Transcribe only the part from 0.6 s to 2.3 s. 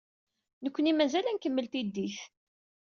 Nekkni mazal ad nkemmel tiddit.